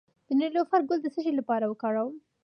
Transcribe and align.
د 0.27 0.29
نیلوفر 0.39 0.81
ګل 0.87 0.99
د 1.01 1.07
څه 1.13 1.21
لپاره 1.39 1.65
وکاروم؟ 1.67 2.15